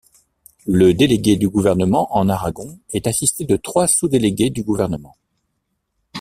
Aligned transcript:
Le 0.65 0.95
délégué 0.95 1.35
du 1.37 1.47
gouvernement 1.47 2.11
en 2.17 2.27
Aragon 2.27 2.79
est 2.91 3.05
assisté 3.05 3.45
de 3.45 3.55
trois 3.55 3.87
sous-délégués 3.87 4.49
du 4.49 4.63
gouvernement. 4.63 5.15